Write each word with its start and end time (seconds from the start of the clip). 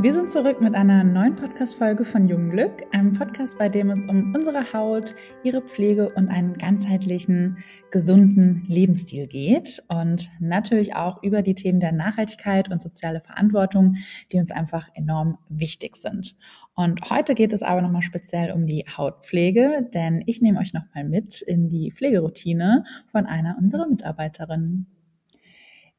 Wir 0.00 0.12
sind 0.12 0.30
zurück 0.30 0.60
mit 0.60 0.76
einer 0.76 1.02
neuen 1.02 1.34
Podcast-Folge 1.34 2.04
von 2.04 2.28
Jungglück, 2.28 2.84
einem 2.92 3.14
Podcast, 3.14 3.58
bei 3.58 3.68
dem 3.68 3.90
es 3.90 4.04
um 4.04 4.32
unsere 4.32 4.72
Haut, 4.72 5.16
ihre 5.42 5.60
Pflege 5.60 6.10
und 6.10 6.28
einen 6.28 6.54
ganzheitlichen, 6.54 7.58
gesunden 7.90 8.64
Lebensstil 8.68 9.26
geht 9.26 9.82
und 9.88 10.30
natürlich 10.38 10.94
auch 10.94 11.20
über 11.24 11.42
die 11.42 11.56
Themen 11.56 11.80
der 11.80 11.90
Nachhaltigkeit 11.90 12.70
und 12.70 12.80
soziale 12.80 13.20
Verantwortung, 13.20 13.96
die 14.30 14.38
uns 14.38 14.52
einfach 14.52 14.88
enorm 14.94 15.38
wichtig 15.48 15.96
sind. 15.96 16.36
Und 16.76 17.10
heute 17.10 17.34
geht 17.34 17.52
es 17.52 17.64
aber 17.64 17.82
nochmal 17.82 18.02
speziell 18.02 18.52
um 18.52 18.64
die 18.64 18.84
Hautpflege, 18.96 19.88
denn 19.92 20.22
ich 20.26 20.40
nehme 20.40 20.60
euch 20.60 20.72
nochmal 20.72 21.02
mit 21.02 21.42
in 21.42 21.70
die 21.70 21.90
Pflegeroutine 21.90 22.84
von 23.10 23.26
einer 23.26 23.56
unserer 23.58 23.88
Mitarbeiterinnen. 23.88 24.86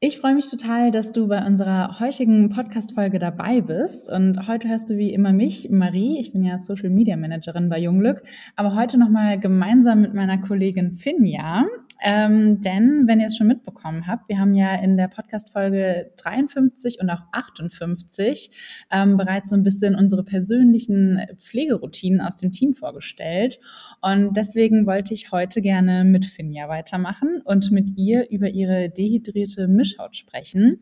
Ich 0.02 0.16
freue 0.18 0.34
mich 0.34 0.48
total, 0.48 0.90
dass 0.90 1.12
du 1.12 1.28
bei 1.28 1.44
unserer 1.44 2.00
heutigen 2.00 2.48
Podcast-Folge 2.48 3.18
dabei 3.18 3.60
bist. 3.60 4.10
Und 4.10 4.48
heute 4.48 4.66
hörst 4.70 4.88
du 4.88 4.96
wie 4.96 5.12
immer 5.12 5.34
mich, 5.34 5.68
Marie. 5.68 6.18
Ich 6.18 6.32
bin 6.32 6.42
ja 6.42 6.56
Social 6.56 6.88
Media 6.88 7.18
Managerin 7.18 7.68
bei 7.68 7.78
Junglück. 7.78 8.22
Aber 8.56 8.74
heute 8.76 8.96
nochmal 8.96 9.38
gemeinsam 9.38 10.00
mit 10.00 10.14
meiner 10.14 10.38
Kollegin 10.38 10.92
Finja. 10.92 11.66
Ähm, 12.02 12.62
denn, 12.62 13.06
wenn 13.06 13.20
ihr 13.20 13.26
es 13.26 13.36
schon 13.36 13.46
mitbekommen 13.46 14.06
habt, 14.06 14.28
wir 14.28 14.38
haben 14.38 14.54
ja 14.54 14.74
in 14.76 14.96
der 14.96 15.08
Podcast-Folge 15.08 16.12
53 16.16 16.98
und 17.00 17.10
auch 17.10 17.24
58 17.32 18.86
ähm, 18.90 19.18
bereits 19.18 19.50
so 19.50 19.56
ein 19.56 19.62
bisschen 19.62 19.94
unsere 19.94 20.24
persönlichen 20.24 21.20
Pflegeroutinen 21.36 22.22
aus 22.22 22.38
dem 22.38 22.52
Team 22.52 22.72
vorgestellt. 22.72 23.60
Und 24.00 24.34
deswegen 24.34 24.86
wollte 24.86 25.12
ich 25.12 25.30
heute 25.30 25.60
gerne 25.60 26.04
mit 26.04 26.24
Finja 26.24 26.70
weitermachen 26.70 27.42
und 27.44 27.70
mit 27.70 27.90
ihr 27.96 28.30
über 28.30 28.48
ihre 28.48 28.88
dehydrierte 28.88 29.68
Mischhaut 29.90 30.16
sprechen 30.16 30.80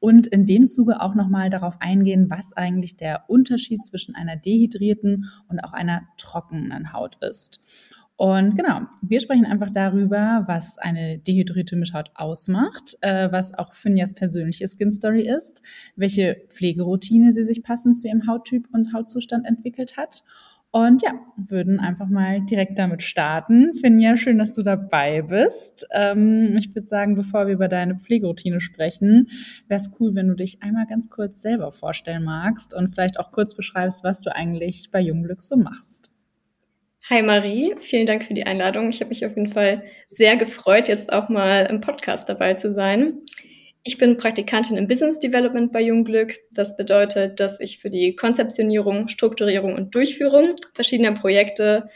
und 0.00 0.26
in 0.26 0.46
dem 0.46 0.68
Zuge 0.68 1.00
auch 1.00 1.14
nochmal 1.14 1.50
darauf 1.50 1.80
eingehen, 1.80 2.30
was 2.30 2.52
eigentlich 2.52 2.96
der 2.96 3.24
Unterschied 3.28 3.84
zwischen 3.86 4.14
einer 4.14 4.36
dehydrierten 4.36 5.26
und 5.48 5.60
auch 5.60 5.72
einer 5.72 6.02
trockenen 6.16 6.92
Haut 6.92 7.16
ist. 7.22 7.60
Und 8.16 8.56
genau, 8.56 8.80
wir 9.00 9.20
sprechen 9.20 9.46
einfach 9.46 9.70
darüber, 9.70 10.42
was 10.48 10.76
eine 10.76 11.20
dehydrierte 11.20 11.76
Mischhaut 11.76 12.10
ausmacht, 12.16 12.96
äh, 13.00 13.30
was 13.30 13.54
auch 13.54 13.74
Finjas 13.74 14.12
persönliche 14.12 14.66
Skin 14.66 14.90
Story 14.90 15.28
ist, 15.28 15.62
welche 15.94 16.36
Pflegeroutine 16.48 17.32
sie 17.32 17.44
sich 17.44 17.62
passend 17.62 17.96
zu 17.96 18.08
ihrem 18.08 18.26
Hauttyp 18.26 18.66
und 18.72 18.92
Hautzustand 18.92 19.46
entwickelt 19.46 19.96
hat. 19.96 20.24
Und 20.70 21.02
ja, 21.02 21.12
würden 21.36 21.80
einfach 21.80 22.08
mal 22.08 22.42
direkt 22.42 22.78
damit 22.78 23.02
starten. 23.02 23.72
Finja, 23.72 24.18
schön, 24.18 24.36
dass 24.36 24.52
du 24.52 24.62
dabei 24.62 25.22
bist. 25.22 25.86
Ähm, 25.92 26.56
ich 26.58 26.74
würde 26.74 26.86
sagen, 26.86 27.14
bevor 27.14 27.46
wir 27.46 27.54
über 27.54 27.68
deine 27.68 27.96
Pflegeroutine 27.96 28.60
sprechen, 28.60 29.28
wäre 29.66 29.80
es 29.80 29.90
cool, 29.98 30.14
wenn 30.14 30.28
du 30.28 30.34
dich 30.34 30.62
einmal 30.62 30.86
ganz 30.86 31.08
kurz 31.08 31.40
selber 31.40 31.72
vorstellen 31.72 32.24
magst 32.24 32.74
und 32.74 32.92
vielleicht 32.92 33.18
auch 33.18 33.32
kurz 33.32 33.54
beschreibst, 33.54 34.04
was 34.04 34.20
du 34.20 34.34
eigentlich 34.34 34.90
bei 34.90 35.00
Jungglück 35.00 35.42
so 35.42 35.56
machst. 35.56 36.10
Hi 37.08 37.22
Marie, 37.22 37.74
vielen 37.78 38.04
Dank 38.04 38.22
für 38.22 38.34
die 38.34 38.44
Einladung. 38.44 38.90
Ich 38.90 39.00
habe 39.00 39.08
mich 39.08 39.24
auf 39.24 39.34
jeden 39.34 39.48
Fall 39.48 39.82
sehr 40.08 40.36
gefreut, 40.36 40.88
jetzt 40.88 41.10
auch 41.10 41.30
mal 41.30 41.64
im 41.70 41.80
Podcast 41.80 42.28
dabei 42.28 42.52
zu 42.54 42.70
sein. 42.70 43.22
Ich 43.82 43.96
bin 43.96 44.16
Praktikantin 44.16 44.76
im 44.76 44.86
Business 44.86 45.18
Development 45.18 45.72
bei 45.72 45.80
Jungglück. 45.80 46.36
Das 46.52 46.76
bedeutet, 46.76 47.40
dass 47.40 47.60
ich 47.60 47.78
für 47.78 47.90
die 47.90 48.14
Konzeptionierung, 48.14 49.08
Strukturierung 49.08 49.74
und 49.74 49.94
Durchführung 49.94 50.56
verschiedener 50.74 51.12
Projekte 51.12 51.88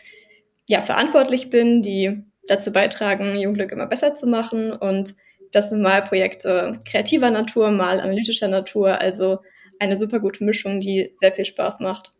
ja, 0.69 0.81
verantwortlich 0.81 1.51
bin, 1.51 1.83
die 1.83 2.23
dazu 2.49 2.73
beitragen, 2.73 3.37
Jungglück 3.37 3.73
immer 3.73 3.87
besser 3.87 4.15
zu 4.15 4.27
machen. 4.27 4.73
Und 4.73 5.15
das 5.51 5.69
sind 5.69 5.83
mal 5.83 6.03
Projekte 6.03 6.79
kreativer 6.89 7.31
Natur, 7.31 7.71
mal 7.71 8.01
analytischer 8.01 8.49
Natur. 8.49 9.01
Also 9.01 9.39
eine 9.79 9.97
super 9.97 10.21
gute 10.21 10.45
Mischung, 10.45 10.81
die 10.81 11.15
sehr 11.21 11.33
viel 11.33 11.45
Spaß 11.45 11.81
macht. 11.81 12.13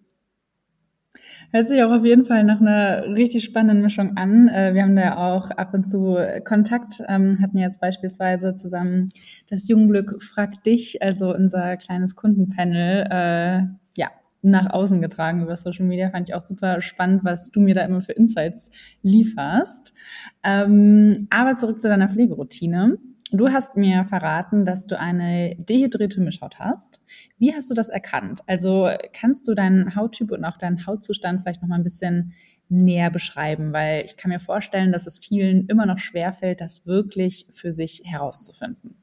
Hört 1.51 1.69
sich 1.69 1.83
auch 1.83 1.91
auf 1.91 2.05
jeden 2.05 2.25
Fall 2.25 2.45
nach 2.45 2.61
einer 2.61 3.05
richtig 3.15 3.45
spannenden 3.45 3.83
Mischung 3.83 4.17
an. 4.17 4.49
Äh, 4.49 4.75
wir 4.75 4.83
haben 4.83 4.97
da 4.97 5.17
auch 5.17 5.51
ab 5.51 5.75
und 5.75 5.85
zu 5.85 6.17
Kontakt, 6.45 7.03
ähm, 7.09 7.39
hatten 7.43 7.59
jetzt 7.59 7.81
beispielsweise 7.81 8.55
zusammen 8.55 9.09
das 9.49 9.69
Jungglück 9.69 10.23
Frag 10.23 10.63
dich, 10.65 11.03
also 11.03 11.35
unser 11.35 11.77
kleines 11.77 12.17
Kundenpanel, 12.17 13.07
äh, 13.11 13.63
ja, 13.97 14.11
nach 14.43 14.73
außen 14.73 15.01
getragen 15.01 15.43
über 15.43 15.57
Social 15.57 15.87
Media. 15.87 16.11
Fand 16.11 16.29
ich 16.29 16.35
auch 16.35 16.45
super 16.45 16.83
spannend, 16.83 17.25
was 17.25 17.51
du 17.51 17.61
mir 17.61 17.75
da 17.75 17.83
immer 17.83 18.03
für 18.03 18.13
Insights 18.13 18.71
lieferst. 19.03 19.95
Ähm, 20.43 21.29
aber 21.31 21.57
zurück 21.57 21.81
zu 21.81 21.89
deiner 21.89 22.09
Pflegeroutine. 22.09 22.99
Du 23.35 23.49
hast 23.49 23.79
mir 23.79 24.05
verraten, 24.05 24.67
dass 24.67 24.87
du 24.87 24.99
eine 24.99 25.57
dehydrierte 25.57 26.21
Mischhaut 26.21 26.59
hast. 26.59 27.01
Wie 27.39 27.55
hast 27.55 27.71
du 27.71 27.75
das 27.75 27.89
erkannt? 27.89 28.41
Also 28.47 28.91
kannst 29.15 29.49
du 29.49 29.55
deinen 29.55 29.97
Hauttyp 29.97 30.33
und 30.33 30.45
auch 30.45 30.59
deinen 30.59 30.87
Hautzustand 30.87 31.41
vielleicht 31.41 31.63
noch 31.63 31.69
mal 31.69 31.77
ein 31.77 31.83
bisschen 31.83 32.35
näher 32.69 33.11
beschreiben, 33.11 33.73
weil 33.73 34.05
ich 34.05 34.19
kann 34.19 34.31
mir 34.31 34.39
vorstellen, 34.39 34.93
dass 34.93 35.07
es 35.07 35.19
vielen 35.19 35.67
immer 35.69 35.87
noch 35.87 35.99
schwerfällt, 35.99 36.61
das 36.61 36.87
wirklich 36.87 37.47
für 37.51 37.73
sich 37.73 38.03
herauszufinden. 38.05 38.97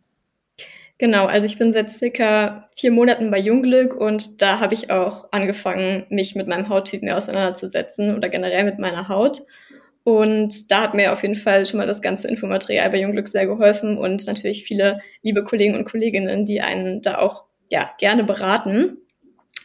Genau, 1.00 1.26
also 1.26 1.46
ich 1.46 1.58
bin 1.58 1.74
seit 1.74 1.90
circa 1.92 2.70
vier 2.76 2.92
Monaten 2.92 3.32
bei 3.32 3.40
Jungglück 3.40 3.96
und 3.96 4.44
da 4.44 4.60
habe 4.60 4.76
ich 4.76 4.92
auch 4.92 5.28
angefangen, 5.32 6.06
mich 6.10 6.36
mit 6.36 6.48
meinem 6.48 6.70
Hauttyp 6.70 7.02
mehr 7.02 7.18
auseinanderzusetzen 7.18 8.16
oder 8.16 8.30
generell 8.30 8.66
mit 8.66 8.78
meiner 8.78 9.08
Haut. 9.08 9.40
Und 10.04 10.72
da 10.72 10.82
hat 10.82 10.94
mir 10.94 11.14
auf 11.14 11.22
jeden 11.22 11.36
Fall 11.36 11.66
schon 11.66 11.78
mal 11.78 11.88
das 11.88 12.02
ganze 12.02 12.28
Infomaterial 12.28 12.90
bei 12.90 13.02
Jungglück 13.02 13.28
sehr 13.28 13.46
geholfen 13.46 13.98
und 13.98 14.26
natürlich 14.26 14.64
viele 14.64 15.02
liebe 15.22 15.44
Kollegen 15.44 15.76
und 15.76 15.86
Kolleginnen, 15.86 16.46
die 16.46 16.62
einen 16.62 17.02
da 17.02 17.20
auch 17.20 17.44
ja, 17.70 17.92
gerne 18.00 18.24
beraten. 18.24 18.98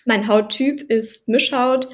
Mein 0.05 0.29
Hauttyp 0.29 0.83
ist 0.91 1.29
Mischhaut. 1.29 1.89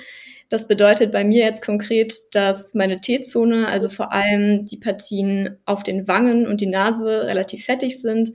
Das 0.48 0.66
bedeutet 0.66 1.12
bei 1.12 1.22
mir 1.22 1.44
jetzt 1.44 1.64
konkret, 1.64 2.12
dass 2.32 2.74
meine 2.74 3.00
T-Zone, 3.00 3.68
also 3.68 3.88
vor 3.88 4.12
allem 4.12 4.64
die 4.64 4.78
Partien 4.78 5.58
auf 5.64 5.84
den 5.84 6.08
Wangen 6.08 6.48
und 6.48 6.60
die 6.60 6.66
Nase 6.66 7.26
relativ 7.26 7.66
fettig 7.66 8.00
sind. 8.00 8.32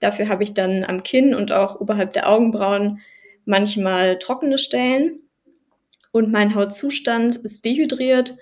Dafür 0.00 0.28
habe 0.28 0.44
ich 0.44 0.54
dann 0.54 0.82
am 0.84 1.02
Kinn 1.02 1.34
und 1.34 1.52
auch 1.52 1.78
oberhalb 1.78 2.14
der 2.14 2.30
Augenbrauen 2.30 3.00
manchmal 3.44 4.18
trockene 4.18 4.56
Stellen. 4.56 5.20
Und 6.10 6.32
mein 6.32 6.54
Hautzustand 6.54 7.36
ist 7.36 7.66
dehydriert. 7.66 8.34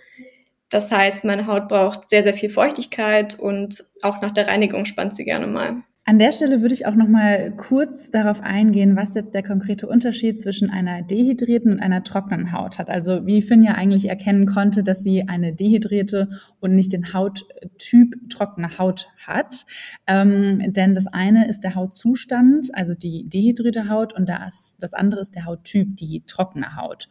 Das 0.71 0.91
heißt, 0.91 1.25
meine 1.25 1.47
Haut 1.47 1.69
braucht 1.69 2.10
sehr, 2.10 2.22
sehr 2.22 2.34
viel 2.34 2.50
Feuchtigkeit 2.50 3.38
und 3.38 3.82
auch 4.03 4.21
nach 4.21 4.32
der 4.32 4.49
Reinigung 4.49 4.84
spannt 4.84 5.16
sie 5.16 5.25
gerne 5.25 5.47
mal. 5.47 5.82
An 6.09 6.21
der 6.21 6.31
Stelle 6.31 6.62
würde 6.62 6.72
ich 6.72 6.87
auch 6.87 6.94
noch 6.94 7.09
mal 7.09 7.50
kurz 7.56 8.12
darauf 8.12 8.41
eingehen, 8.41 8.94
was 8.94 9.16
jetzt 9.16 9.34
der 9.34 9.43
konkrete 9.43 9.88
Unterschied 9.88 10.41
zwischen 10.41 10.71
einer 10.71 11.03
dehydrierten 11.03 11.72
und 11.72 11.81
einer 11.81 12.05
trockenen 12.05 12.53
Haut 12.53 12.78
hat. 12.78 12.91
Also 12.91 13.26
wie 13.26 13.43
Finn 13.43 13.60
ja 13.60 13.72
eigentlich 13.72 14.09
erkennen 14.09 14.47
konnte, 14.47 14.84
dass 14.84 15.03
sie 15.03 15.26
eine 15.26 15.53
dehydrierte 15.53 16.28
und 16.60 16.76
nicht 16.76 16.93
den 16.93 17.12
Hauttyp 17.12 18.15
trockene 18.31 18.78
Haut 18.78 19.09
hat. 19.26 19.66
Ähm, 20.06 20.72
denn 20.72 20.94
das 20.94 21.09
eine 21.09 21.49
ist 21.49 21.62
der 21.62 21.75
Hautzustand, 21.75 22.72
also 22.72 22.94
die 22.94 23.28
dehydrierte 23.28 23.88
Haut, 23.88 24.12
und 24.12 24.28
das, 24.28 24.76
das 24.78 24.94
andere 24.94 25.22
ist 25.22 25.34
der 25.34 25.44
Hauttyp, 25.44 25.97
die 25.97 26.22
trockene 26.25 26.76
Haut. 26.76 27.09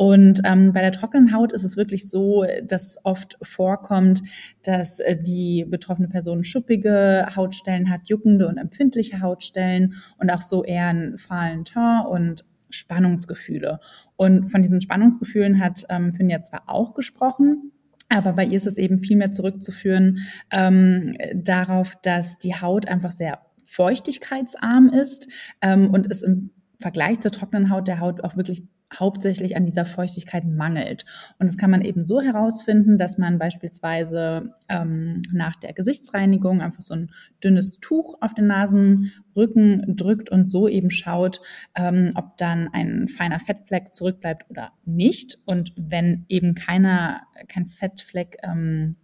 Und 0.00 0.40
ähm, 0.44 0.72
bei 0.72 0.80
der 0.80 0.92
trockenen 0.92 1.34
Haut 1.34 1.52
ist 1.52 1.62
es 1.62 1.76
wirklich 1.76 2.08
so, 2.08 2.46
dass 2.64 2.96
oft 3.04 3.36
vorkommt, 3.42 4.22
dass 4.62 4.98
äh, 4.98 5.14
die 5.20 5.66
betroffene 5.68 6.08
Person 6.08 6.42
schuppige 6.42 7.26
Hautstellen 7.36 7.90
hat, 7.90 8.08
juckende 8.08 8.48
und 8.48 8.56
empfindliche 8.56 9.20
Hautstellen 9.20 9.92
und 10.16 10.30
auch 10.30 10.40
so 10.40 10.64
eher 10.64 10.86
einen 10.86 11.18
fahlen 11.18 11.66
Teint 11.66 12.06
und 12.06 12.46
Spannungsgefühle. 12.70 13.78
Und 14.16 14.46
von 14.46 14.62
diesen 14.62 14.80
Spannungsgefühlen 14.80 15.60
hat 15.60 15.84
ähm, 15.90 16.12
Finn 16.12 16.30
ja 16.30 16.40
zwar 16.40 16.62
auch 16.70 16.94
gesprochen, 16.94 17.70
aber 18.08 18.32
bei 18.32 18.46
ihr 18.46 18.56
ist 18.56 18.66
es 18.66 18.78
eben 18.78 18.96
viel 18.96 19.18
mehr 19.18 19.32
zurückzuführen 19.32 20.20
ähm, 20.50 21.04
darauf, 21.34 21.94
dass 22.00 22.38
die 22.38 22.54
Haut 22.54 22.88
einfach 22.88 23.10
sehr 23.10 23.40
feuchtigkeitsarm 23.66 24.88
ist 24.88 25.28
ähm, 25.60 25.90
und 25.90 26.10
es 26.10 26.22
im 26.22 26.52
Vergleich 26.80 27.20
zur 27.20 27.30
trockenen 27.30 27.70
Haut 27.70 27.88
der 27.88 28.00
Haut 28.00 28.24
auch 28.24 28.36
wirklich 28.36 28.62
hauptsächlich 28.92 29.56
an 29.56 29.66
dieser 29.66 29.84
Feuchtigkeit 29.84 30.44
mangelt. 30.44 31.04
Und 31.38 31.48
das 31.48 31.56
kann 31.56 31.70
man 31.70 31.82
eben 31.82 32.04
so 32.04 32.20
herausfinden, 32.20 32.96
dass 32.96 33.18
man 33.18 33.38
beispielsweise 33.38 34.54
ähm, 34.68 35.22
nach 35.32 35.54
der 35.56 35.72
Gesichtsreinigung 35.72 36.60
einfach 36.60 36.80
so 36.80 36.94
ein 36.94 37.10
dünnes 37.44 37.78
Tuch 37.80 38.14
auf 38.20 38.34
den 38.34 38.46
Nasenrücken 38.46 39.94
drückt 39.96 40.30
und 40.30 40.48
so 40.48 40.66
eben 40.66 40.90
schaut, 40.90 41.40
ähm, 41.76 42.12
ob 42.14 42.36
dann 42.36 42.68
ein 42.72 43.06
feiner 43.06 43.38
Fettfleck 43.38 43.94
zurückbleibt 43.94 44.50
oder 44.50 44.72
nicht. 44.84 45.38
Und 45.44 45.72
wenn 45.76 46.24
eben 46.28 46.54
keiner, 46.54 47.20
kein 47.46 47.66
Fettfleck 47.66 48.38
ähm, 48.42 48.96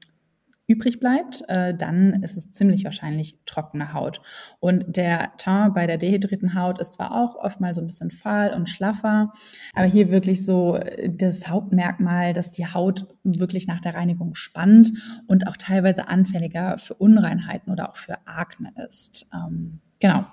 übrig 0.66 1.00
bleibt, 1.00 1.44
äh, 1.48 1.74
dann 1.74 2.22
ist 2.22 2.36
es 2.36 2.50
ziemlich 2.50 2.84
wahrscheinlich 2.84 3.38
trockene 3.46 3.92
Haut. 3.92 4.20
Und 4.58 4.96
der 4.96 5.32
Teint 5.36 5.74
bei 5.74 5.86
der 5.86 5.98
dehydrierten 5.98 6.54
Haut 6.54 6.80
ist 6.80 6.94
zwar 6.94 7.12
auch 7.12 7.36
oft 7.36 7.60
mal 7.60 7.74
so 7.74 7.80
ein 7.80 7.86
bisschen 7.86 8.10
fahl 8.10 8.52
und 8.52 8.68
schlaffer, 8.68 9.32
aber 9.74 9.86
hier 9.86 10.10
wirklich 10.10 10.44
so 10.44 10.76
äh, 10.76 11.10
das 11.10 11.48
Hauptmerkmal, 11.48 12.32
dass 12.32 12.50
die 12.50 12.66
Haut 12.66 13.06
wirklich 13.22 13.66
nach 13.66 13.80
der 13.80 13.94
Reinigung 13.94 14.34
spannt 14.34 14.92
und 15.26 15.46
auch 15.46 15.56
teilweise 15.56 16.08
anfälliger 16.08 16.78
für 16.78 16.94
Unreinheiten 16.94 17.72
oder 17.72 17.90
auch 17.90 17.96
für 17.96 18.18
Akne 18.26 18.72
ist. 18.88 19.28
Ähm, 19.32 19.80
genau. 20.00 20.26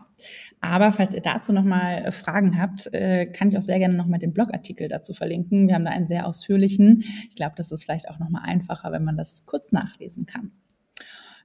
Aber 0.62 0.92
falls 0.92 1.14
ihr 1.14 1.22
dazu 1.22 1.54
nochmal 1.54 2.12
Fragen 2.12 2.58
habt, 2.60 2.94
äh, 2.94 3.25
kann 3.25 3.50
ich 3.50 3.58
auch 3.58 3.62
sehr 3.62 3.80
gerne 3.80 3.96
nochmal 3.96 4.20
den 4.20 4.34
Blogartikel 4.34 4.88
dazu 4.88 5.14
verlinken. 5.14 5.68
Wir 5.68 5.75
haben 5.75 5.86
da 5.86 5.92
einen 5.92 6.08
sehr 6.08 6.28
ausführlichen. 6.28 7.04
Ich 7.30 7.36
glaube, 7.36 7.54
das 7.58 7.72
ist 7.72 7.84
vielleicht 7.84 8.10
auch 8.10 8.20
nochmal 8.20 8.44
einfacher, 8.46 8.92
wenn 8.92 9.04
man 9.04 9.18
das 9.18 9.46
kurz 9.46 9.72
nachlesen 9.72 10.25
kann. 10.25 10.52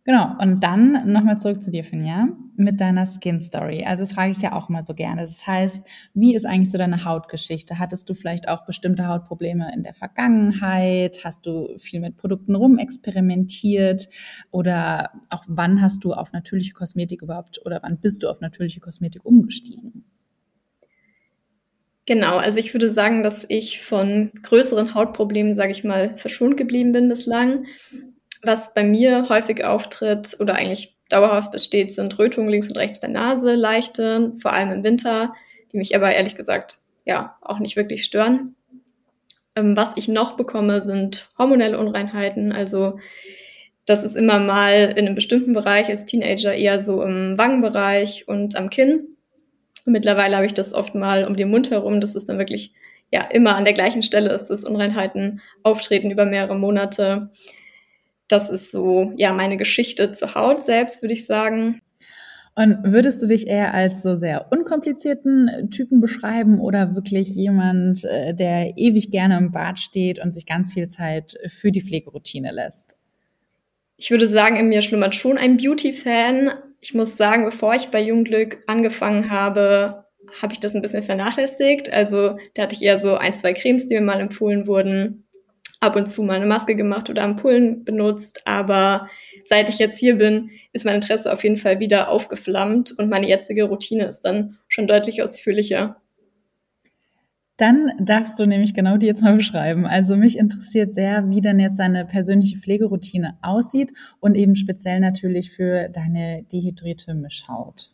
Genau, 0.09 0.35
und 0.41 0.63
dann 0.63 1.13
nochmal 1.13 1.39
zurück 1.39 1.63
zu 1.63 1.71
dir, 1.71 1.85
Finja, 1.85 2.29
mit 2.57 2.81
deiner 2.81 3.05
Skin 3.05 3.43
Story. 3.43 3.85
Also 3.85 4.05
das 4.05 4.15
frage 4.15 4.33
ich 4.33 4.41
ja 4.41 4.55
auch 4.55 4.71
immer 4.71 4.83
so 4.83 4.95
gerne. 4.95 5.21
Das 5.21 5.47
heißt, 5.47 5.87
wie 6.15 6.35
ist 6.35 6.47
eigentlich 6.47 6.71
so 6.71 6.79
deine 6.79 7.05
Hautgeschichte? 7.05 7.79
Hattest 7.79 8.09
du 8.09 8.15
vielleicht 8.15 8.49
auch 8.49 8.65
bestimmte 8.65 9.07
Hautprobleme 9.07 9.71
in 9.75 9.83
der 9.83 9.93
Vergangenheit? 9.93 11.21
Hast 11.25 11.45
du 11.45 11.77
viel 11.77 12.01
mit 12.01 12.17
Produkten 12.17 12.55
rumexperimentiert? 12.55 14.09
Oder 14.51 15.11
auch 15.29 15.45
wann 15.47 15.83
hast 15.83 16.03
du 16.05 16.15
auf 16.15 16.33
natürliche 16.33 16.73
Kosmetik 16.73 17.21
überhaupt 17.21 17.61
oder 17.67 17.81
wann 17.83 18.01
bist 18.01 18.23
du 18.23 18.31
auf 18.31 18.41
natürliche 18.41 18.81
Kosmetik 18.81 19.27
umgestiegen? 19.27 20.07
Genau, 22.07 22.39
also 22.39 22.57
ich 22.57 22.73
würde 22.73 22.91
sagen, 22.95 23.23
dass 23.23 23.45
ich 23.51 23.83
von 23.83 24.31
größeren 24.43 24.95
Hautproblemen, 24.95 25.55
sage 25.55 25.73
ich 25.73 25.85
mal, 25.85 26.17
verschont 26.17 26.57
geblieben 26.57 26.93
bin 26.93 27.11
bislang. 27.11 27.67
Was 28.43 28.73
bei 28.75 28.85
mir 28.85 29.29
häufig 29.29 29.65
auftritt 29.65 30.37
oder 30.41 30.55
eigentlich 30.55 30.97
dauerhaft 31.09 31.51
besteht, 31.51 31.95
sind 31.95 32.19
Rötungen 32.19 32.49
links 32.49 32.69
und 32.69 32.77
rechts 32.77 33.01
der 33.01 33.09
Nase, 33.09 33.55
leichte, 33.55 34.33
vor 34.41 34.53
allem 34.53 34.71
im 34.71 34.85
Winter, 34.85 35.35
die 35.73 35.79
mich 35.79 35.97
aber 35.97 36.13
ehrlich 36.13 36.37
gesagt 36.37 36.79
ja 37.05 37.35
auch 37.43 37.59
nicht 37.59 37.77
wirklich 37.77 38.05
stören. 38.05 38.55
Ähm, 39.57 39.77
was 39.77 39.97
ich 39.97 40.09
noch 40.09 40.37
bekomme, 40.37 40.83
sind 40.83 41.31
hormonelle 41.39 41.79
Unreinheiten. 41.79 42.53
Also 42.53 42.99
das 43.87 44.05
ist 44.05 44.17
immer 44.17 44.39
mal 44.39 44.93
in 44.97 45.07
einem 45.07 45.15
bestimmten 45.15 45.55
Bereich 45.55 45.89
als 45.89 46.05
Teenager 46.05 46.55
eher 46.55 46.79
so 46.79 47.03
im 47.03 47.39
Wangenbereich 47.39 48.29
und 48.29 48.55
am 48.57 48.71
Kinn. 48.71 49.17
Und 49.87 49.93
mittlerweile 49.93 50.37
habe 50.37 50.47
ich 50.47 50.55
das 50.55 50.75
oft 50.75 50.95
mal 50.95 51.25
um 51.25 51.37
den 51.37 51.51
Mund 51.51 51.71
herum, 51.71 52.01
dass 52.01 52.15
es 52.15 52.27
dann 52.27 52.39
wirklich 52.39 52.73
ja 53.11 53.23
immer 53.23 53.57
an 53.57 53.65
der 53.65 53.73
gleichen 53.73 54.03
Stelle 54.03 54.31
ist, 54.31 54.49
dass 54.49 54.65
Unreinheiten 54.65 55.41
auftreten 55.63 56.11
über 56.11 56.27
mehrere 56.27 56.57
Monate 56.57 57.31
das 58.29 58.51
ist 58.51 58.71
so, 58.71 59.13
ja, 59.17 59.33
meine 59.33 59.57
Geschichte 59.57 60.13
zur 60.13 60.35
Haut 60.35 60.65
selbst, 60.65 61.03
würde 61.03 61.15
ich 61.15 61.27
sagen. 61.27 61.81
Und 62.55 62.79
würdest 62.83 63.23
du 63.23 63.27
dich 63.27 63.47
eher 63.47 63.73
als 63.73 64.03
so 64.03 64.17
sehr 64.17 64.49
unkomplizierten 64.51 65.71
Typen 65.71 66.01
beschreiben 66.01 66.61
oder 66.61 66.97
wirklich 66.97 67.29
jemand, 67.37 68.05
äh, 68.05 68.35
der 68.35 68.77
ewig 68.77 69.11
gerne 69.11 69.39
im 69.39 69.53
Bad 69.53 69.79
steht 69.79 70.19
und 70.19 70.33
sich 70.33 70.45
ganz 70.45 70.75
viel 70.75 70.89
Zeit 70.89 71.39
für 71.47 71.71
die 71.71 71.81
Pflegeroutine 71.81 72.51
lässt? 72.51 72.97
Ich 73.97 74.11
würde 74.11 74.29
sagen, 74.29 74.57
in 74.57 74.69
mir 74.69 74.83
schlummert 74.83 75.15
schon 75.15 75.39
ein 75.39 75.57
Beauty-Fan. 75.57 76.51
Ich 76.81 76.95
muss 76.95 77.17
sagen, 77.17 77.45
bevor 77.45 77.75
ich 77.75 77.89
bei 77.89 78.03
Jungglück 78.03 78.59
angefangen 78.67 79.31
habe, 79.31 80.07
habe 80.43 80.53
ich 80.53 80.61
das 80.61 80.75
ein 80.75 80.83
bisschen 80.83 81.05
vernachlässigt. 81.05 81.93
Also 81.93 82.39
da 82.55 82.63
hatte 82.63 82.75
ich 82.75 82.83
eher 82.83 82.99
so 82.99 83.17
ein, 83.17 83.39
zwei 83.39 83.55
Cremes, 83.55 83.87
die 83.87 83.95
mir 83.95 84.01
mal 84.01 84.21
empfohlen 84.21 84.67
wurden 84.67 85.28
ab 85.81 85.97
und 85.97 86.09
zu 86.09 86.23
mal 86.23 86.37
eine 86.37 86.47
Maske 86.47 86.75
gemacht 86.75 87.09
oder 87.11 87.23
Ampullen 87.23 87.85
benutzt, 87.85 88.43
aber 88.45 89.09
seit 89.45 89.69
ich 89.69 89.79
jetzt 89.79 89.99
hier 89.99 90.17
bin, 90.17 90.51
ist 90.73 90.85
mein 90.85 90.97
Interesse 90.97 91.33
auf 91.33 91.45
jeden 91.45 91.57
Fall 91.57 91.81
wieder 91.81 92.09
aufgeflammt 92.09 92.93
und 92.99 93.09
meine 93.09 93.29
jetzige 93.29 93.65
Routine 93.65 94.07
ist 94.07 94.23
dann 94.23 94.59
schon 94.69 94.87
deutlich 94.87 95.23
ausführlicher. 95.23 96.01
Dann 97.59 97.91
darfst 97.99 98.39
du 98.39 98.47
nämlich 98.47 98.73
genau 98.73 98.99
die 98.99 99.07
jetzt 99.07 99.23
mal 99.23 99.35
beschreiben. 99.35 99.85
Also 99.85 100.17
mich 100.17 100.39
interessiert 100.39 100.95
sehr, 100.95 101.29
wie 101.29 101.41
denn 101.41 101.59
jetzt 101.59 101.79
deine 101.81 102.05
persönliche 102.05 102.57
Pflegeroutine 102.57 103.37
aussieht 103.43 103.93
und 104.21 104.37
eben 104.37 104.55
speziell 104.55 105.01
natürlich 105.01 105.51
für 105.51 105.87
deine 105.93 106.45
dehydrierte 106.53 107.15
Mischhaut. 107.15 107.91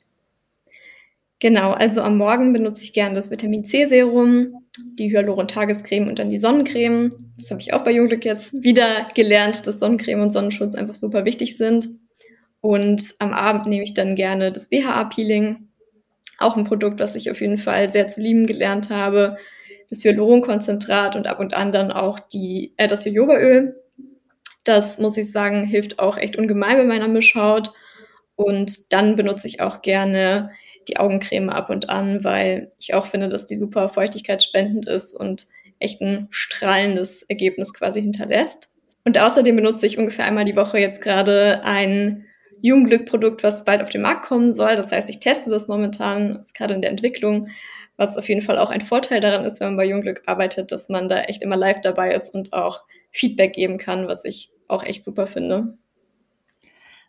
Genau, 1.38 1.72
also 1.72 2.02
am 2.02 2.19
Morgen 2.19 2.52
benutze 2.52 2.84
ich 2.84 2.92
gerne 2.92 3.14
das 3.14 3.31
Vitamin 3.31 3.64
C 3.64 3.86
Serum, 3.86 4.63
die 4.98 5.10
Hyaluron-Tagescreme 5.10 6.08
und 6.08 6.18
dann 6.18 6.30
die 6.30 6.38
Sonnencreme. 6.38 7.10
Das 7.38 7.50
habe 7.50 7.60
ich 7.60 7.72
auch 7.72 7.84
bei 7.84 7.92
Jungglück 7.92 8.24
jetzt 8.24 8.52
wieder 8.52 9.08
gelernt, 9.14 9.66
dass 9.66 9.78
Sonnencreme 9.78 10.22
und 10.22 10.32
Sonnenschutz 10.32 10.74
einfach 10.74 10.94
super 10.94 11.24
wichtig 11.24 11.56
sind. 11.56 11.88
Und 12.60 13.14
am 13.18 13.32
Abend 13.32 13.66
nehme 13.66 13.84
ich 13.84 13.94
dann 13.94 14.14
gerne 14.14 14.50
das 14.50 14.68
BHA-Peeling. 14.68 15.68
Auch 16.38 16.56
ein 16.56 16.64
Produkt, 16.64 17.00
was 17.00 17.14
ich 17.14 17.30
auf 17.30 17.40
jeden 17.40 17.58
Fall 17.58 17.92
sehr 17.92 18.08
zu 18.08 18.20
lieben 18.20 18.46
gelernt 18.46 18.90
habe. 18.90 19.36
Das 19.90 20.02
Hyaluronkonzentrat 20.02 21.14
und 21.14 21.26
ab 21.26 21.40
und 21.40 21.54
an 21.54 21.72
dann 21.72 21.92
auch 21.92 22.18
die, 22.18 22.72
äh, 22.76 22.88
das 22.88 23.04
Jojobaöl. 23.04 23.80
Das 24.64 24.98
muss 24.98 25.16
ich 25.18 25.30
sagen, 25.30 25.64
hilft 25.64 25.98
auch 25.98 26.16
echt 26.16 26.36
ungemein 26.36 26.78
bei 26.78 26.84
meiner 26.84 27.08
Mischhaut. 27.08 27.72
Und 28.34 28.92
dann 28.92 29.14
benutze 29.14 29.46
ich 29.46 29.60
auch 29.60 29.82
gerne 29.82 30.50
die 30.88 30.96
Augencreme 30.96 31.50
ab 31.50 31.70
und 31.70 31.90
an, 31.90 32.25
weil 32.25 32.72
ich 32.78 32.94
auch 32.94 33.06
finde, 33.06 33.28
dass 33.28 33.46
die 33.46 33.56
super 33.56 33.88
feuchtigkeitsspendend 33.88 34.86
ist 34.86 35.14
und 35.14 35.46
echt 35.78 36.00
ein 36.00 36.28
strahlendes 36.31 37.22
Ergebnis 37.22 37.75
quasi 37.75 38.00
hinterlässt. 38.00 38.70
Und 39.04 39.19
außerdem 39.19 39.56
benutze 39.56 39.86
ich 39.86 39.98
ungefähr 39.98 40.25
einmal 40.25 40.44
die 40.44 40.56
Woche 40.56 40.78
jetzt 40.78 41.00
gerade 41.00 41.62
ein 41.64 42.25
Jugendglück-Produkt, 42.62 43.42
was 43.42 43.64
bald 43.64 43.82
auf 43.82 43.90
den 43.90 44.00
Markt 44.00 44.26
kommen 44.26 44.52
soll. 44.54 44.76
Das 44.76 44.90
heißt, 44.90 45.10
ich 45.10 45.20
teste 45.20 45.50
das 45.50 45.69
momentan, 45.69 46.36
ist 46.36 46.54
gerade 46.54 46.75
in 46.75 46.81
der 46.81 46.90
Entwicklung, 46.90 47.48
was 47.96 48.16
auf 48.16 48.28
jeden 48.28 48.40
Fall 48.40 48.58
auch 48.58 48.70
ein 48.70 48.81
Vorteil 48.81 49.20
daran 49.20 49.44
ist, 49.44 49.60
wenn 49.60 49.69
man 49.69 49.76
bei 49.76 49.84
Jugendglück 49.84 50.22
arbeitet, 50.26 50.72
dass 50.72 50.88
man 50.88 51.08
da 51.08 51.20
echt 51.22 51.42
immer 51.42 51.56
live 51.56 51.82
dabei 51.82 52.14
ist 52.14 52.34
und 52.34 52.52
auch 52.54 52.82
Feedback 53.10 53.52
geben 53.52 53.76
kann, 53.76 54.08
was 54.08 54.25
ich 54.25 54.50
auch 54.66 54.82
echt 54.82 55.04
super 55.04 55.26
finde. 55.26 55.76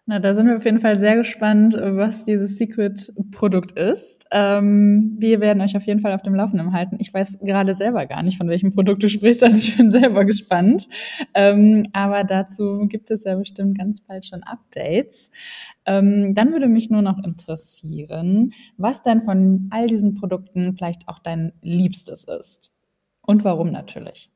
Na, 0.07 0.19
da 0.19 0.35
sind 0.35 0.47
wir 0.47 0.55
auf 0.55 0.65
jeden 0.65 0.79
Fall 0.79 0.97
sehr 0.97 1.15
gespannt, 1.15 1.73
was 1.73 2.25
dieses 2.25 2.57
Secret-Produkt 2.57 3.71
ist. 3.71 4.27
Ähm, 4.29 5.15
wir 5.17 5.41
werden 5.41 5.61
euch 5.61 5.75
auf 5.75 5.87
jeden 5.87 6.01
Fall 6.01 6.13
auf 6.13 6.21
dem 6.21 6.35
Laufenden 6.35 6.73
halten. 6.73 6.97
Ich 6.99 7.11
weiß 7.11 7.39
gerade 7.39 7.73
selber 7.73 8.05
gar 8.05 8.21
nicht, 8.21 8.37
von 8.37 8.47
welchem 8.47 8.71
Produkt 8.71 9.01
du 9.01 9.09
sprichst, 9.09 9.43
also 9.43 9.55
ich 9.57 9.75
bin 9.75 9.89
selber 9.89 10.23
gespannt. 10.23 10.87
Ähm, 11.33 11.87
aber 11.91 12.23
dazu 12.23 12.85
gibt 12.87 13.09
es 13.09 13.23
ja 13.23 13.35
bestimmt 13.35 13.79
ganz 13.79 14.01
bald 14.01 14.27
schon 14.27 14.43
Updates. 14.43 15.31
Ähm, 15.87 16.35
dann 16.35 16.51
würde 16.51 16.67
mich 16.67 16.91
nur 16.91 17.01
noch 17.01 17.17
interessieren, 17.23 18.53
was 18.77 19.01
denn 19.01 19.23
von 19.23 19.69
all 19.71 19.87
diesen 19.87 20.13
Produkten 20.13 20.75
vielleicht 20.77 21.07
auch 21.07 21.17
dein 21.17 21.51
Liebstes 21.63 22.25
ist. 22.25 22.71
Und 23.25 23.43
warum 23.43 23.71
natürlich. 23.71 24.29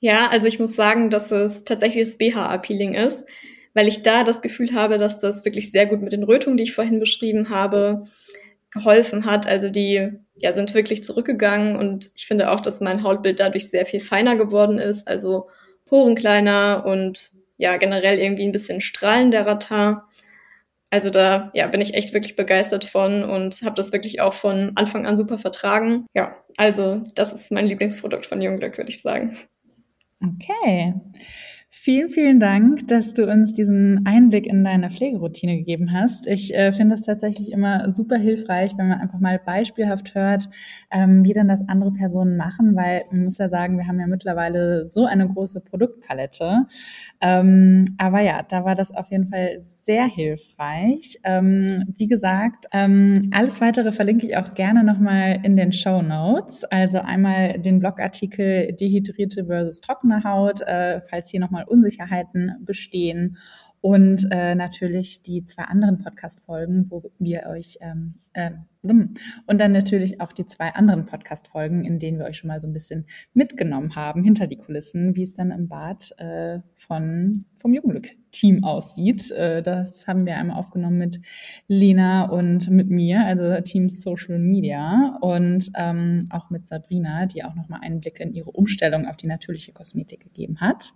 Ja, 0.00 0.28
also 0.28 0.46
ich 0.46 0.60
muss 0.60 0.76
sagen, 0.76 1.08
dass 1.08 1.30
es 1.30 1.64
tatsächlich 1.64 2.04
das 2.04 2.18
BHA-Peeling 2.18 2.92
ist 2.92 3.24
weil 3.76 3.88
ich 3.88 4.02
da 4.02 4.24
das 4.24 4.40
Gefühl 4.40 4.72
habe, 4.72 4.96
dass 4.96 5.20
das 5.20 5.44
wirklich 5.44 5.70
sehr 5.70 5.84
gut 5.84 6.00
mit 6.00 6.12
den 6.12 6.22
Rötungen, 6.22 6.56
die 6.56 6.62
ich 6.62 6.72
vorhin 6.72 6.98
beschrieben 6.98 7.50
habe, 7.50 8.04
geholfen 8.70 9.26
hat. 9.26 9.46
Also 9.46 9.68
die 9.68 10.12
ja, 10.40 10.54
sind 10.54 10.72
wirklich 10.72 11.04
zurückgegangen 11.04 11.76
und 11.76 12.08
ich 12.16 12.26
finde 12.26 12.50
auch, 12.50 12.60
dass 12.60 12.80
mein 12.80 13.02
Hautbild 13.02 13.38
dadurch 13.38 13.68
sehr 13.68 13.84
viel 13.84 14.00
feiner 14.00 14.34
geworden 14.36 14.78
ist, 14.78 15.06
also 15.06 15.50
Poren 15.84 16.14
kleiner 16.14 16.84
und 16.86 17.32
ja, 17.58 17.76
generell 17.76 18.18
irgendwie 18.18 18.44
ein 18.44 18.52
bisschen 18.52 18.80
strahlenderer 18.80 19.58
Tar. 19.58 20.08
Also 20.88 21.10
da 21.10 21.50
ja, 21.52 21.66
bin 21.66 21.82
ich 21.82 21.92
echt 21.92 22.14
wirklich 22.14 22.34
begeistert 22.34 22.86
von 22.86 23.24
und 23.24 23.60
habe 23.62 23.76
das 23.76 23.92
wirklich 23.92 24.22
auch 24.22 24.32
von 24.32 24.72
Anfang 24.76 25.06
an 25.06 25.18
super 25.18 25.36
vertragen. 25.36 26.06
Ja, 26.14 26.34
also 26.56 27.02
das 27.14 27.34
ist 27.34 27.52
mein 27.52 27.66
Lieblingsprodukt 27.66 28.24
von 28.24 28.40
Jungglück, 28.40 28.78
würde 28.78 28.88
ich 28.88 29.02
sagen. 29.02 29.36
Okay. 30.22 30.94
Vielen, 31.78 32.10
vielen 32.10 32.40
Dank, 32.40 32.88
dass 32.88 33.14
du 33.14 33.30
uns 33.30 33.54
diesen 33.54 34.04
Einblick 34.06 34.46
in 34.46 34.64
deine 34.64 34.90
Pflegeroutine 34.90 35.58
gegeben 35.58 35.92
hast. 35.92 36.26
Ich 36.26 36.52
äh, 36.52 36.72
finde 36.72 36.96
das 36.96 37.04
tatsächlich 37.04 37.52
immer 37.52 37.92
super 37.92 38.16
hilfreich, 38.16 38.72
wenn 38.76 38.88
man 38.88 38.98
einfach 38.98 39.20
mal 39.20 39.38
beispielhaft 39.38 40.16
hört, 40.16 40.48
ähm, 40.90 41.22
wie 41.22 41.32
denn 41.32 41.46
das 41.46 41.68
andere 41.68 41.92
Personen 41.92 42.34
machen, 42.34 42.74
weil 42.74 43.04
man 43.12 43.24
muss 43.24 43.38
ja 43.38 43.48
sagen, 43.48 43.76
wir 43.76 43.86
haben 43.86 44.00
ja 44.00 44.08
mittlerweile 44.08 44.88
so 44.88 45.04
eine 45.04 45.28
große 45.28 45.60
Produktpalette. 45.60 46.66
Ähm, 47.20 47.84
aber 47.98 48.20
ja, 48.20 48.42
da 48.42 48.64
war 48.64 48.74
das 48.74 48.92
auf 48.92 49.10
jeden 49.12 49.28
Fall 49.28 49.58
sehr 49.60 50.06
hilfreich. 50.06 51.20
Ähm, 51.22 51.94
wie 51.96 52.08
gesagt, 52.08 52.66
ähm, 52.72 53.30
alles 53.32 53.60
weitere 53.60 53.92
verlinke 53.92 54.26
ich 54.26 54.36
auch 54.36 54.54
gerne 54.54 54.82
nochmal 54.82 55.38
in 55.44 55.56
den 55.56 55.72
Show 55.72 56.02
Notes. 56.02 56.64
Also 56.64 56.98
einmal 56.98 57.60
den 57.60 57.78
Blogartikel 57.78 58.72
Dehydrierte 58.72 59.44
versus 59.44 59.82
trockene 59.82 60.24
Haut, 60.24 60.62
äh, 60.62 61.00
falls 61.02 61.30
hier 61.30 61.38
nochmal 61.38 61.65
Unsicherheiten 61.66 62.52
bestehen 62.60 63.38
und 63.80 64.26
äh, 64.32 64.54
natürlich 64.54 65.22
die 65.22 65.44
zwei 65.44 65.64
anderen 65.64 65.98
Podcast-Folgen, 65.98 66.90
wo 66.90 67.04
wir 67.18 67.46
euch 67.46 67.78
ähm, 67.80 68.14
äh, 68.32 68.50
und 69.46 69.60
dann 69.60 69.72
natürlich 69.72 70.20
auch 70.20 70.32
die 70.32 70.46
zwei 70.46 70.70
anderen 70.70 71.06
Podcast-Folgen, 71.06 71.84
in 71.84 71.98
denen 71.98 72.18
wir 72.18 72.26
euch 72.26 72.38
schon 72.38 72.48
mal 72.48 72.60
so 72.60 72.66
ein 72.66 72.72
bisschen 72.72 73.06
mitgenommen 73.32 73.96
haben 73.96 74.22
hinter 74.22 74.46
die 74.46 74.56
Kulissen, 74.56 75.16
wie 75.16 75.22
es 75.22 75.34
dann 75.34 75.50
im 75.50 75.68
Bad 75.68 76.12
äh, 76.18 76.60
von 76.74 77.44
vom 77.54 77.74
Jugendglück-Team 77.74 78.64
aussieht. 78.64 79.30
Äh, 79.32 79.62
das 79.62 80.06
haben 80.06 80.26
wir 80.26 80.36
einmal 80.36 80.58
aufgenommen 80.58 80.98
mit 80.98 81.20
Lena 81.66 82.24
und 82.24 82.70
mit 82.70 82.90
mir, 82.90 83.24
also 83.24 83.60
Team 83.60 83.88
Social 83.88 84.38
Media 84.38 85.16
und 85.20 85.70
ähm, 85.76 86.28
auch 86.30 86.50
mit 86.50 86.68
Sabrina, 86.68 87.26
die 87.26 87.44
auch 87.44 87.54
nochmal 87.54 87.80
Einblicke 87.82 88.22
in 88.22 88.32
ihre 88.32 88.50
Umstellung 88.50 89.06
auf 89.06 89.16
die 89.16 89.26
natürliche 89.26 89.72
Kosmetik 89.72 90.20
gegeben 90.20 90.60
hat. 90.60 90.92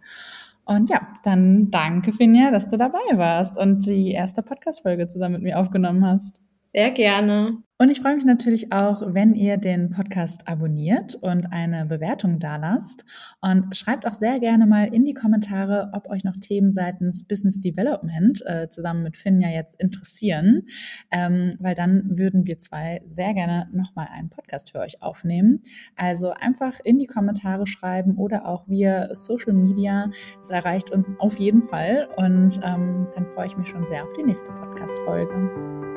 Und 0.70 0.88
ja, 0.88 1.00
dann 1.24 1.72
danke, 1.72 2.12
Finja, 2.12 2.52
dass 2.52 2.68
du 2.68 2.76
dabei 2.76 3.00
warst 3.14 3.58
und 3.58 3.86
die 3.86 4.12
erste 4.12 4.40
Podcast-Folge 4.40 5.08
zusammen 5.08 5.32
mit 5.32 5.42
mir 5.42 5.58
aufgenommen 5.58 6.06
hast. 6.06 6.40
Sehr 6.72 6.92
gerne. 6.92 7.62
Und 7.78 7.88
ich 7.88 8.00
freue 8.02 8.14
mich 8.14 8.26
natürlich 8.26 8.72
auch, 8.72 9.14
wenn 9.14 9.34
ihr 9.34 9.56
den 9.56 9.88
Podcast 9.88 10.46
abonniert 10.46 11.14
und 11.14 11.50
eine 11.50 11.86
Bewertung 11.86 12.38
dalasst. 12.38 13.06
Und 13.40 13.74
schreibt 13.74 14.06
auch 14.06 14.12
sehr 14.12 14.38
gerne 14.38 14.66
mal 14.66 14.94
in 14.94 15.04
die 15.04 15.14
Kommentare, 15.14 15.90
ob 15.94 16.10
euch 16.10 16.22
noch 16.22 16.36
Themen 16.36 16.74
seitens 16.74 17.26
Business 17.26 17.58
Development 17.58 18.40
äh, 18.44 18.68
zusammen 18.68 19.02
mit 19.02 19.16
Finn 19.16 19.40
ja 19.40 19.48
jetzt 19.48 19.80
interessieren. 19.80 20.66
Ähm, 21.10 21.56
weil 21.58 21.74
dann 21.74 22.18
würden 22.18 22.46
wir 22.46 22.58
zwei 22.58 23.00
sehr 23.06 23.32
gerne 23.32 23.68
nochmal 23.72 24.08
einen 24.12 24.28
Podcast 24.28 24.72
für 24.72 24.80
euch 24.80 25.02
aufnehmen. 25.02 25.62
Also 25.96 26.32
einfach 26.32 26.78
in 26.84 26.98
die 26.98 27.06
Kommentare 27.06 27.66
schreiben 27.66 28.16
oder 28.18 28.46
auch 28.46 28.68
via 28.68 29.12
Social 29.14 29.54
Media. 29.54 30.10
Das 30.38 30.50
erreicht 30.50 30.90
uns 30.90 31.14
auf 31.18 31.38
jeden 31.40 31.66
Fall. 31.66 32.08
Und 32.16 32.60
ähm, 32.62 33.08
dann 33.14 33.26
freue 33.34 33.46
ich 33.46 33.56
mich 33.56 33.68
schon 33.68 33.86
sehr 33.86 34.04
auf 34.04 34.12
die 34.12 34.22
nächste 34.22 34.52
Podcast-Folge. 34.52 35.89